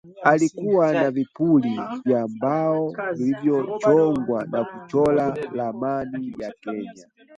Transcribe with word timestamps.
Alikuwa 0.23 0.93
na 0.93 1.11
vipuli 1.11 1.79
vya 2.05 2.27
mbao 2.27 2.93
vilivyochongwa 3.13 4.45
na 4.45 4.63
kuchora 4.63 5.29
ramani 5.55 6.35
ya 6.39 6.51
Kenya 6.61 7.07